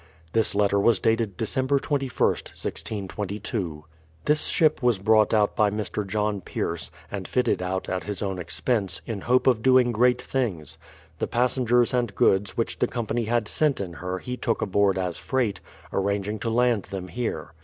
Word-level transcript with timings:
This 0.33 0.55
letter 0.55 0.79
was 0.79 0.99
dated 0.99 1.37
December 1.37 1.77
2 1.77 1.89
1st, 1.89 2.55
1622. 2.57 3.85
This 4.25 4.45
ship 4.47 4.81
was 4.81 4.97
brought 4.97 5.31
out 5.31 5.55
by 5.55 5.69
Mr. 5.69 6.07
John 6.07 6.41
Pierce, 6.41 6.89
and 7.11 7.27
fitted 7.27 7.61
out 7.61 7.87
at 7.87 8.05
his 8.05 8.23
own 8.23 8.39
expense, 8.39 9.03
in 9.05 9.21
hope 9.21 9.45
of 9.45 9.61
doing 9.61 9.91
great 9.91 10.19
things. 10.19 10.79
The 11.19 11.27
passengers 11.27 11.93
and 11.93 12.15
goods 12.15 12.57
which 12.57 12.79
the 12.79 12.87
company 12.87 13.25
had 13.25 13.47
sent 13.47 13.79
in 13.79 13.93
her 13.93 14.17
he 14.17 14.37
took 14.37 14.59
aboard 14.63 14.97
as 14.97 15.19
freight, 15.19 15.61
arranging 15.93 16.39
to 16.39 16.49
land 16.49 16.85
them 16.85 17.07
here. 17.09 17.53